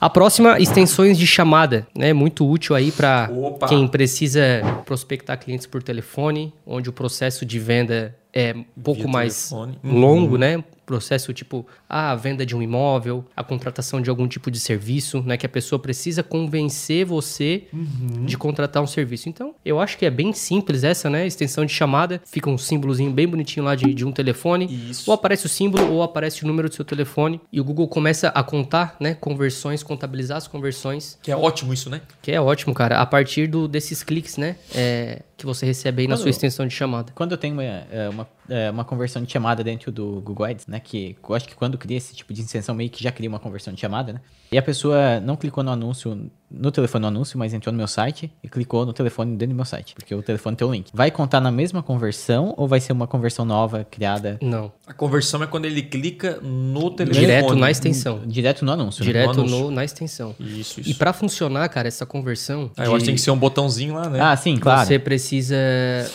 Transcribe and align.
A 0.00 0.08
próxima, 0.08 0.58
extensões 0.58 1.18
de 1.18 1.26
chamada, 1.26 1.86
né? 1.94 2.12
Muito 2.12 2.48
útil 2.48 2.74
aí 2.74 2.90
para 2.90 3.30
quem 3.68 3.86
precisa 3.86 4.42
prospectar 4.86 5.38
clientes 5.38 5.66
por 5.66 5.82
telefone, 5.82 6.54
onde 6.66 6.88
o 6.88 6.92
processo 6.92 7.44
de 7.44 7.58
venda 7.58 8.16
é 8.32 8.54
um 8.54 8.64
pouco 8.82 9.02
Via 9.02 9.10
mais 9.10 9.50
telefone. 9.50 9.78
longo, 9.84 10.38
né? 10.38 10.64
Processo 10.90 11.32
tipo 11.32 11.64
a 11.88 12.16
venda 12.16 12.44
de 12.44 12.56
um 12.56 12.60
imóvel, 12.60 13.24
a 13.36 13.44
contratação 13.44 14.02
de 14.02 14.10
algum 14.10 14.26
tipo 14.26 14.50
de 14.50 14.58
serviço, 14.58 15.22
né? 15.22 15.36
Que 15.36 15.46
a 15.46 15.48
pessoa 15.48 15.78
precisa 15.78 16.20
convencer 16.20 17.04
você 17.04 17.68
de 18.26 18.36
contratar 18.36 18.82
um 18.82 18.88
serviço. 18.88 19.28
Então, 19.28 19.54
eu 19.64 19.78
acho 19.78 19.96
que 19.96 20.04
é 20.04 20.10
bem 20.10 20.32
simples 20.32 20.82
essa, 20.82 21.08
né? 21.08 21.24
Extensão 21.24 21.64
de 21.64 21.72
chamada, 21.72 22.20
fica 22.26 22.50
um 22.50 22.58
símbolozinho 22.58 23.12
bem 23.12 23.28
bonitinho 23.28 23.64
lá 23.64 23.76
de, 23.76 23.94
de 23.94 24.04
um 24.04 24.10
telefone. 24.10 24.90
Isso. 24.90 25.08
Ou 25.08 25.14
aparece 25.14 25.46
o 25.46 25.48
símbolo 25.48 25.92
ou 25.92 26.02
aparece 26.02 26.42
o 26.42 26.46
número 26.48 26.68
do 26.68 26.74
seu 26.74 26.84
telefone 26.84 27.40
e 27.52 27.60
o 27.60 27.64
Google 27.64 27.86
começa 27.86 28.30
a 28.30 28.42
contar, 28.42 28.96
né? 28.98 29.14
Conversões, 29.14 29.84
contabilizar 29.84 30.38
as 30.38 30.48
conversões. 30.48 31.16
Que 31.22 31.30
é 31.30 31.36
ótimo 31.36 31.72
isso, 31.72 31.88
né? 31.88 32.00
Que 32.20 32.32
é 32.32 32.40
ótimo, 32.40 32.74
cara. 32.74 32.98
A 32.98 33.06
partir 33.06 33.46
do, 33.46 33.68
desses 33.68 34.02
cliques, 34.02 34.36
né? 34.36 34.56
é, 34.74 35.22
que 35.40 35.46
você 35.46 35.66
recebe 35.66 36.02
aí 36.02 36.08
na 36.08 36.14
Quando- 36.14 36.22
sua 36.22 36.30
extensão 36.30 36.66
de 36.66 36.74
chamada. 36.74 37.12
Quando 37.14 37.32
eu 37.32 37.38
tenho 37.38 37.54
uma, 37.54 37.64
é, 37.64 38.08
uma, 38.10 38.28
é, 38.48 38.70
uma 38.70 38.84
conversão 38.84 39.22
de 39.22 39.32
chamada 39.32 39.64
dentro 39.64 39.90
do 39.90 40.20
Google 40.20 40.46
Ads, 40.46 40.66
né? 40.66 40.78
Que 40.80 41.16
eu 41.28 41.34
acho 41.34 41.48
que 41.48 41.54
quando 41.54 41.76
cria 41.76 41.96
esse 41.96 42.14
tipo 42.14 42.32
de 42.32 42.42
extensão, 42.42 42.74
meio 42.74 42.90
que 42.90 43.02
já 43.02 43.10
cria 43.10 43.28
uma 43.28 43.38
conversão 43.38 43.72
de 43.74 43.80
chamada, 43.80 44.12
né? 44.12 44.20
E 44.52 44.58
a 44.58 44.62
pessoa 44.62 45.18
não 45.20 45.36
clicou 45.36 45.64
no 45.64 45.70
anúncio, 45.70 46.30
no 46.50 46.70
telefone 46.70 47.02
no 47.02 47.08
anúncio, 47.08 47.38
mas 47.38 47.54
entrou 47.54 47.72
no 47.72 47.76
meu 47.76 47.86
site 47.86 48.30
e 48.42 48.48
clicou 48.48 48.84
no 48.84 48.92
telefone 48.92 49.32
dentro 49.32 49.54
do 49.54 49.56
meu 49.56 49.64
site. 49.64 49.94
Porque 49.94 50.14
o 50.14 50.22
telefone 50.22 50.56
tem 50.56 50.66
o 50.66 50.72
link. 50.72 50.90
Vai 50.92 51.10
contar 51.10 51.40
na 51.40 51.50
mesma 51.50 51.82
conversão 51.82 52.54
ou 52.56 52.66
vai 52.66 52.80
ser 52.80 52.92
uma 52.92 53.06
conversão 53.06 53.44
nova 53.44 53.86
criada 53.88 54.38
Não. 54.42 54.72
A 54.86 54.92
conversão 54.92 55.42
é 55.42 55.46
quando 55.46 55.64
ele 55.64 55.82
clica 55.82 56.40
no 56.42 56.90
telefone. 56.90 57.26
Direto 57.26 57.54
na 57.54 57.70
extensão. 57.70 58.20
direto 58.26 58.64
no 58.64 58.72
anúncio? 58.72 59.00
né? 59.02 59.06
Direto 59.06 59.34
No 59.36 59.42
anúncio. 59.42 59.58
no, 59.60 59.70
na 59.70 59.84
extensão. 59.84 60.34
Isso, 60.38 60.80
isso. 60.80 60.90
E 60.90 60.94
pra 60.94 61.12
funcionar, 61.12 61.68
cara, 61.68 61.88
essa 61.88 62.04
conversão. 62.04 62.70
Ah, 62.76 62.84
eu 62.84 62.90
acho 62.92 63.00
que 63.00 63.06
tem 63.06 63.14
que 63.14 63.20
ser 63.20 63.30
um 63.30 63.38
botãozinho 63.38 63.94
lá, 63.94 64.08
né? 64.08 64.20
Ah, 64.20 64.36
sim, 64.36 64.56
claro. 64.56 64.86
Você 64.86 64.98
precisa. 64.98 65.56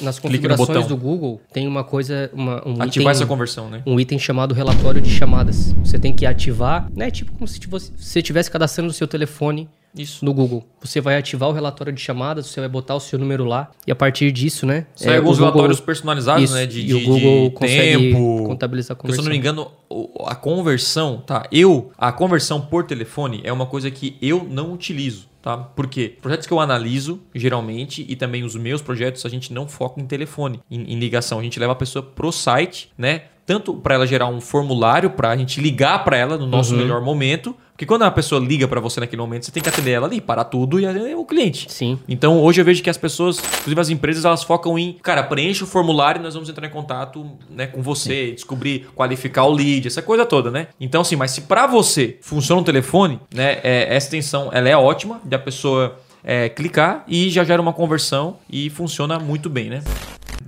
Nas 0.00 0.18
configurações 0.18 0.86
do 0.86 0.96
Google, 0.96 1.40
tem 1.52 1.66
uma 1.66 1.84
coisa. 1.84 2.30
Uma, 2.32 2.56
um 2.66 2.72
Ativar 2.82 2.86
item, 2.86 3.08
essa 3.08 3.26
conversão, 3.26 3.70
né? 3.70 3.82
um 3.86 3.98
item 4.00 4.18
chamado 4.18 4.54
relatório 4.54 5.00
de 5.00 5.10
chamadas. 5.10 5.72
Você 5.84 5.98
tem 5.98 6.12
que 6.12 6.26
ativar, 6.26 6.88
né? 6.94 7.10
Tipo 7.10 7.32
como 7.32 7.46
se 7.46 7.60
você 7.66 7.92
você 7.96 8.18
estivesse 8.20 8.50
cadastrando 8.50 8.90
o 8.90 8.92
seu 8.92 9.06
telefone 9.06 9.68
Isso. 9.96 10.24
no 10.24 10.32
Google. 10.34 10.64
Você 10.82 11.00
vai 11.00 11.16
ativar 11.16 11.48
o 11.48 11.52
relatório 11.52 11.92
de 11.92 12.00
chamadas, 12.00 12.46
você 12.46 12.60
vai 12.60 12.68
botar 12.68 12.94
o 12.94 13.00
seu 13.00 13.18
número 13.18 13.44
lá 13.44 13.70
e 13.86 13.92
a 13.92 13.94
partir 13.96 14.30
disso, 14.32 14.66
né? 14.66 14.86
Sai 14.94 15.14
é, 15.14 15.16
alguns 15.18 15.38
Google- 15.38 15.52
relatórios 15.52 15.80
personalizados, 15.80 16.44
Isso, 16.44 16.54
né? 16.54 16.66
De, 16.66 16.80
e 16.80 16.84
de, 16.84 16.94
o 16.94 17.00
Google 17.04 17.48
de 17.48 17.54
consegue 17.54 18.12
tempo. 18.12 18.44
contabilizar 18.46 18.92
a 18.92 18.96
Porque, 18.96 19.12
Se 19.12 19.18
eu 19.20 19.24
não 19.24 19.30
conversão. 19.30 19.30
me 19.32 19.38
engano, 19.38 20.26
a 20.26 20.34
conversão, 20.34 21.22
tá? 21.26 21.46
Eu, 21.52 21.90
a 21.96 22.10
conversão 22.12 22.60
por 22.60 22.84
telefone 22.84 23.40
é 23.44 23.52
uma 23.52 23.66
coisa 23.66 23.90
que 23.90 24.16
eu 24.20 24.46
não 24.50 24.72
utilizo. 24.72 25.32
Tá? 25.40 25.58
Por 25.58 25.86
quê? 25.88 26.16
Projetos 26.22 26.46
que 26.46 26.52
eu 26.54 26.58
analiso, 26.58 27.20
geralmente, 27.34 28.02
e 28.08 28.16
também 28.16 28.44
os 28.44 28.56
meus 28.56 28.80
projetos, 28.80 29.26
a 29.26 29.28
gente 29.28 29.52
não 29.52 29.68
foca 29.68 30.00
em 30.00 30.06
telefone, 30.06 30.58
em, 30.70 30.94
em 30.94 30.98
ligação. 30.98 31.38
A 31.38 31.42
gente 31.42 31.60
leva 31.60 31.72
a 31.72 31.76
pessoa 31.76 32.02
pro 32.02 32.32
site, 32.32 32.90
né? 32.96 33.24
Tanto 33.44 33.74
para 33.74 33.94
ela 33.96 34.06
gerar 34.06 34.26
um 34.26 34.40
formulário 34.40 35.10
para 35.10 35.28
a 35.30 35.36
gente 35.36 35.60
ligar 35.60 36.02
para 36.02 36.16
ela 36.16 36.38
no 36.38 36.46
nosso 36.46 36.74
melhor 36.74 37.02
momento. 37.02 37.54
Porque 37.74 37.86
quando 37.86 38.02
a 38.02 38.10
pessoa 38.10 38.40
liga 38.40 38.68
para 38.68 38.80
você 38.80 39.00
naquele 39.00 39.20
momento, 39.20 39.46
você 39.46 39.50
tem 39.50 39.60
que 39.60 39.68
atender 39.68 39.90
ela 39.90 40.06
ali, 40.06 40.20
parar 40.20 40.44
tudo 40.44 40.78
e 40.78 40.86
atender 40.86 41.16
o 41.16 41.24
cliente. 41.24 41.66
Sim. 41.72 41.98
Então, 42.08 42.40
hoje 42.40 42.60
eu 42.60 42.64
vejo 42.64 42.80
que 42.80 42.88
as 42.88 42.96
pessoas, 42.96 43.38
inclusive 43.38 43.80
as 43.80 43.90
empresas, 43.90 44.24
elas 44.24 44.44
focam 44.44 44.78
em, 44.78 44.92
cara, 45.02 45.24
preencha 45.24 45.64
o 45.64 45.66
formulário 45.66 46.20
e 46.20 46.22
nós 46.22 46.34
vamos 46.34 46.48
entrar 46.48 46.68
em 46.68 46.70
contato 46.70 47.28
né, 47.50 47.66
com 47.66 47.82
você, 47.82 48.30
descobrir, 48.30 48.86
qualificar 48.94 49.44
o 49.46 49.52
lead, 49.52 49.88
essa 49.88 50.00
coisa 50.00 50.24
toda, 50.24 50.52
né? 50.52 50.68
Então, 50.78 51.00
assim, 51.00 51.16
mas 51.16 51.32
se 51.32 51.42
para 51.42 51.66
você 51.66 52.16
funciona 52.22 52.62
o 52.62 52.64
telefone, 52.64 53.18
né, 53.34 53.58
é, 53.64 53.96
essa 53.96 54.06
extensão, 54.06 54.50
ela 54.52 54.68
é 54.68 54.76
ótima, 54.76 55.20
da 55.24 55.38
pessoa 55.38 55.98
é, 56.22 56.48
clicar 56.48 57.04
e 57.08 57.28
já 57.28 57.42
gera 57.42 57.60
uma 57.60 57.72
conversão 57.72 58.38
e 58.48 58.70
funciona 58.70 59.18
muito 59.18 59.50
bem, 59.50 59.68
né? 59.68 59.82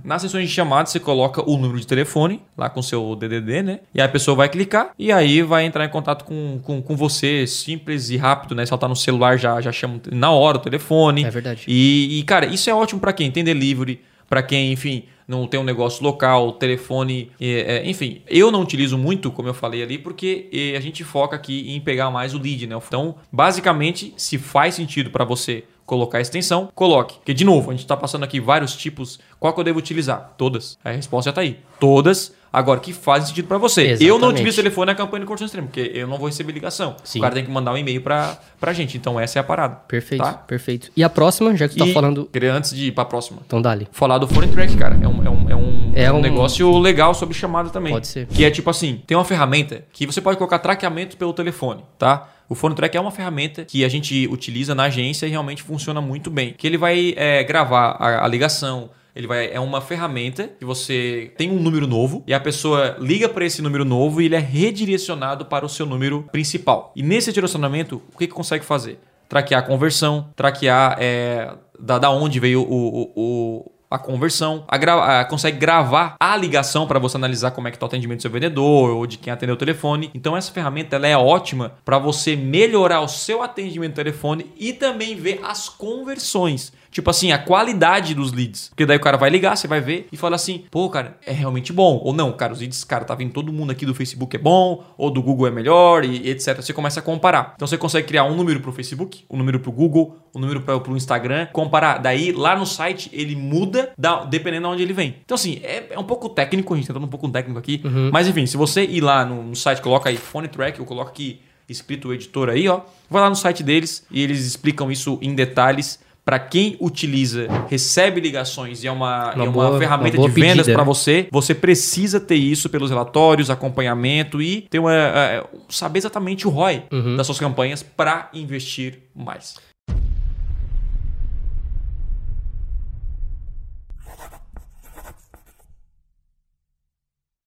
Nas 0.07 0.21
sessões 0.21 0.47
de 0.47 0.55
chamada, 0.55 0.87
você 0.87 1.01
coloca 1.01 1.43
o 1.45 1.57
número 1.57 1.77
de 1.77 1.85
telefone 1.85 2.41
lá 2.57 2.69
com 2.69 2.79
o 2.79 2.83
seu 2.83 3.13
DDD, 3.13 3.61
né? 3.61 3.79
E 3.93 3.99
aí 3.99 4.07
a 4.07 4.09
pessoa 4.09 4.37
vai 4.37 4.47
clicar 4.47 4.91
e 4.97 5.11
aí 5.11 5.41
vai 5.41 5.65
entrar 5.65 5.83
em 5.83 5.89
contato 5.89 6.23
com, 6.23 6.61
com, 6.63 6.81
com 6.81 6.95
você, 6.95 7.45
simples 7.45 8.09
e 8.09 8.15
rápido, 8.15 8.55
né? 8.55 8.65
Se 8.65 8.71
ela 8.71 8.79
tá 8.79 8.87
no 8.87 8.95
celular, 8.95 9.37
já, 9.37 9.59
já 9.59 9.69
chama 9.69 9.99
na 10.09 10.31
hora 10.31 10.59
o 10.59 10.61
telefone. 10.61 11.25
É 11.25 11.29
verdade. 11.29 11.65
E, 11.67 12.19
e, 12.19 12.23
cara, 12.23 12.45
isso 12.45 12.69
é 12.69 12.73
ótimo 12.73 13.01
pra 13.01 13.11
quem 13.11 13.29
tem 13.29 13.43
delivery, 13.43 13.99
pra 14.29 14.41
quem, 14.43 14.71
enfim, 14.71 15.03
não 15.27 15.45
tem 15.45 15.59
um 15.59 15.63
negócio 15.63 16.03
local, 16.03 16.53
telefone, 16.53 17.31
é, 17.39 17.77
é, 17.77 17.89
enfim. 17.89 18.21
Eu 18.27 18.51
não 18.51 18.61
utilizo 18.61 18.97
muito, 18.97 19.29
como 19.31 19.49
eu 19.49 19.53
falei 19.53 19.83
ali, 19.83 19.97
porque 19.97 20.49
é, 20.53 20.77
a 20.77 20.79
gente 20.79 21.03
foca 21.03 21.35
aqui 21.35 21.75
em 21.75 21.81
pegar 21.81 22.09
mais 22.09 22.33
o 22.33 22.39
lead, 22.39 22.65
né? 22.65 22.79
Então, 22.87 23.15
basicamente, 23.31 24.13
se 24.15 24.37
faz 24.37 24.75
sentido 24.75 25.09
pra 25.09 25.25
você 25.25 25.65
colocar 25.85 26.17
a 26.17 26.21
extensão, 26.21 26.69
coloque. 26.75 27.15
Porque, 27.15 27.33
de 27.33 27.45
novo, 27.45 27.69
a 27.69 27.73
gente 27.73 27.83
está 27.83 27.95
passando 27.95 28.23
aqui 28.23 28.39
vários 28.39 28.75
tipos. 28.75 29.19
Qual 29.39 29.53
que 29.53 29.59
eu 29.59 29.63
devo 29.63 29.79
utilizar? 29.79 30.33
Todas. 30.37 30.77
A 30.83 30.91
resposta 30.91 31.29
já 31.29 31.31
está 31.31 31.41
aí. 31.41 31.57
Todas. 31.79 32.33
Agora, 32.51 32.79
que 32.79 32.93
fazem 32.93 33.27
sentido 33.27 33.47
para 33.47 33.57
você. 33.57 33.81
Eu 33.81 33.87
não 33.87 33.95
Exatamente. 33.97 34.33
utilizo 34.35 34.57
telefone 34.57 34.85
na 34.87 34.95
campanha 34.95 35.21
de 35.21 35.27
curso 35.27 35.43
extremo, 35.43 35.67
porque 35.67 35.91
eu 35.93 36.07
não 36.07 36.17
vou 36.17 36.27
receber 36.27 36.51
ligação. 36.53 36.95
Sim. 37.03 37.19
O 37.19 37.21
cara 37.21 37.35
tem 37.35 37.43
que 37.45 37.51
mandar 37.51 37.73
um 37.73 37.77
e-mail 37.77 38.01
para 38.01 38.37
a 38.61 38.73
gente. 38.73 38.97
Então, 38.97 39.19
essa 39.19 39.37
é 39.37 39.41
a 39.41 39.43
parada. 39.43 39.75
Perfeito, 39.87 40.23
Tá? 40.23 40.33
perfeito. 40.33 40.89
E 40.95 41.03
a 41.03 41.09
próxima, 41.09 41.55
já 41.55 41.67
que 41.67 41.75
tu 41.75 41.79
tá 41.79 41.85
E 41.85 41.93
falando. 41.93 42.25
queria, 42.31 42.53
antes 42.53 42.73
de 42.73 42.87
ir 42.87 42.91
para 42.91 43.03
a 43.03 43.05
próxima, 43.05 43.39
Então 43.45 43.61
dá-lhe. 43.61 43.87
falar 43.91 44.17
do 44.17 44.27
Phone 44.27 44.47
Track, 44.47 44.75
cara. 44.77 44.97
É 45.01 45.07
um, 45.07 45.23
é 45.25 45.29
um, 45.29 45.49
é 45.49 45.55
um, 45.55 45.91
É 45.95 46.11
um- 46.11 46.21
negócio 46.21 46.77
legal 46.79 47.13
sobre 47.13 47.35
chamada 47.35 47.69
também. 47.69 47.93
Pode 47.93 48.07
ser. 48.07 48.25
Que 48.27 48.45
é 48.45 48.49
tipo 48.51 48.69
assim, 48.69 49.01
tem 49.05 49.15
uma 49.17 49.25
ferramenta 49.25 49.83
que 49.91 50.05
você 50.05 50.21
pode 50.21 50.37
colocar 50.37 50.59
traqueamento 50.59 51.17
pelo 51.17 51.33
telefone, 51.33 51.83
tá? 51.99 52.29
O 52.49 52.55
Phone 52.55 52.75
Track 52.75 52.95
é 52.95 53.01
uma 53.01 53.11
ferramenta 53.11 53.65
que 53.65 53.83
a 53.83 53.89
gente 53.89 54.27
utiliza 54.31 54.73
na 54.73 54.83
agência 54.83 55.25
e 55.25 55.29
realmente 55.29 55.61
funciona 55.63 55.99
muito 56.01 56.29
bem. 56.29 56.53
Que 56.57 56.65
ele 56.65 56.77
vai 56.77 57.13
é, 57.17 57.43
gravar 57.43 57.91
a, 57.99 58.23
a 58.23 58.27
ligação, 58.27 58.89
ele 59.15 59.27
vai 59.27 59.51
é 59.51 59.59
uma 59.59 59.81
ferramenta 59.81 60.47
que 60.59 60.63
você 60.63 61.31
tem 61.37 61.51
um 61.51 61.59
número 61.59 61.85
novo 61.87 62.23
e 62.25 62.33
a 62.33 62.39
pessoa 62.39 62.95
liga 62.99 63.27
para 63.27 63.43
esse 63.45 63.61
número 63.61 63.83
novo 63.83 64.21
e 64.21 64.25
ele 64.25 64.35
é 64.35 64.39
redirecionado 64.39 65.45
para 65.45 65.65
o 65.65 65.69
seu 65.69 65.85
número 65.85 66.23
principal. 66.31 66.91
E 66.95 67.03
nesse 67.03 67.33
direcionamento, 67.33 68.01
o 68.13 68.17
que 68.17 68.27
que 68.27 68.33
consegue 68.33 68.63
fazer? 68.63 68.99
Traquear 69.27 69.61
a 69.61 69.65
conversão, 69.67 70.29
traquear 70.35 70.95
é, 71.01 71.53
da, 71.77 71.99
da 71.99 72.09
onde 72.09 72.39
veio 72.39 72.61
o, 72.61 72.65
o- 72.73 73.11
o- 73.15 73.71
a 73.89 73.97
conversão, 73.97 74.63
a 74.67 74.77
gra- 74.77 75.21
a- 75.21 75.25
consegue 75.25 75.57
gravar 75.57 76.15
a 76.19 76.35
ligação 76.35 76.85
para 76.87 76.99
você 76.99 77.15
analisar 77.17 77.51
como 77.51 77.67
é 77.67 77.71
que 77.71 77.77
está 77.77 77.85
o 77.85 77.87
atendimento 77.87 78.19
do 78.19 78.21
seu 78.23 78.31
vendedor 78.31 78.89
ou 78.91 79.07
de 79.07 79.17
quem 79.17 79.31
atendeu 79.31 79.55
o 79.55 79.57
telefone. 79.57 80.11
Então 80.13 80.35
essa 80.35 80.51
ferramenta 80.51 80.95
ela 80.97 81.07
é 81.07 81.15
ótima 81.17 81.73
para 81.85 81.97
você 81.97 82.35
melhorar 82.35 83.01
o 83.01 83.07
seu 83.07 83.41
atendimento 83.41 83.95
telefone 83.95 84.51
e 84.57 84.73
também 84.73 85.15
ver 85.15 85.39
as 85.43 85.69
conversões. 85.69 86.71
Tipo 86.91 87.09
assim, 87.09 87.31
a 87.31 87.37
qualidade 87.37 88.13
dos 88.15 88.31
leads. 88.31 88.69
Porque 88.69 88.85
daí 88.85 88.97
o 88.97 88.99
cara 88.99 89.17
vai 89.17 89.29
ligar, 89.29 89.55
você 89.55 89.67
vai 89.67 89.79
ver 89.81 90.07
e 90.11 90.17
fala 90.17 90.35
assim: 90.35 90.63
pô, 90.71 90.89
cara, 90.89 91.17
é 91.25 91.31
realmente 91.31 91.71
bom. 91.73 91.99
Ou 92.03 92.13
não, 92.13 92.31
cara, 92.31 92.53
os 92.53 92.59
leads, 92.59 92.83
cara, 92.83 93.03
tá 93.05 93.13
vindo 93.13 93.31
todo 93.31 93.51
mundo 93.51 93.71
aqui 93.71 93.85
do 93.85 93.93
Facebook 93.93 94.35
é 94.35 94.39
bom, 94.39 94.83
ou 94.97 95.09
do 95.11 95.21
Google 95.21 95.47
é 95.47 95.51
melhor, 95.51 96.03
e, 96.05 96.29
etc. 96.29 96.55
Você 96.61 96.73
começa 96.73 96.99
a 96.99 97.03
comparar. 97.03 97.53
Então 97.55 97.67
você 97.67 97.77
consegue 97.77 98.07
criar 98.07 98.23
um 98.23 98.35
número 98.35 98.59
pro 98.59 98.71
Facebook, 98.71 99.23
um 99.29 99.37
número 99.37 99.59
pro 99.59 99.71
Google, 99.71 100.17
um 100.33 100.39
número 100.39 100.61
para 100.61 100.79
pro 100.79 100.95
Instagram, 100.95 101.47
comparar. 101.53 101.97
Daí 101.99 102.31
lá 102.31 102.55
no 102.55 102.65
site 102.65 103.09
ele 103.13 103.35
muda 103.35 103.91
da- 103.97 104.23
dependendo 104.25 104.67
de 104.67 104.73
onde 104.73 104.83
ele 104.83 104.93
vem. 104.93 105.17
Então, 105.23 105.35
assim, 105.35 105.59
é, 105.63 105.87
é 105.91 105.99
um 105.99 106.03
pouco 106.03 106.29
técnico, 106.29 106.73
a 106.73 106.77
gente 106.77 106.87
tá 106.91 106.97
um 106.97 107.07
pouco 107.07 107.27
técnico 107.29 107.59
aqui. 107.59 107.81
Mas 108.11 108.27
enfim, 108.27 108.45
se 108.45 108.55
você 108.57 108.83
ir 108.85 109.01
lá 109.01 109.25
no, 109.25 109.43
no 109.43 109.55
site, 109.55 109.81
coloca 109.81 110.09
aí 110.09 110.17
Phone 110.17 110.47
Track, 110.47 110.79
eu 110.79 110.85
coloco 110.85 111.09
aqui 111.09 111.41
escrito 111.69 112.07
o 112.07 112.13
editor 112.13 112.49
aí, 112.49 112.67
ó. 112.69 112.81
Vai 113.09 113.21
lá 113.21 113.29
no 113.29 113.35
site 113.35 113.61
deles 113.61 114.05
e 114.09 114.21
eles 114.21 114.45
explicam 114.45 114.89
isso 114.91 115.19
em 115.21 115.35
detalhes. 115.35 115.99
Para 116.27 116.39
quem 116.39 116.75
utiliza, 116.81 117.47
recebe 117.69 118.19
ligações 118.19 118.83
e 118.83 118.87
é 118.87 118.91
uma, 118.91 119.33
Uma 119.33 119.45
é 119.45 119.47
uma 119.47 119.51
boa- 119.53 119.79
ferramenta 119.79 120.17
uma 120.17 120.27
de 120.27 120.33
vendas 120.41 120.67
para 120.67 120.83
você, 120.83 121.25
você 121.31 121.55
precisa 121.55 122.19
ter 122.19 122.35
isso 122.35 122.69
pelos 122.69 122.89
relatórios, 122.89 123.49
acompanhamento 123.49 124.41
e 124.41 124.63
ter 124.69 124.77
uma, 124.79 124.93
é, 124.93 125.41
saber 125.69 125.99
exatamente 125.99 126.45
o 126.45 126.49
ROI 126.49 126.83
Uhum. 126.91 127.15
das 127.15 127.25
suas 127.27 127.39
campanhas 127.39 127.81
para 127.81 128.29
investir 128.33 128.99
mais. 129.15 129.55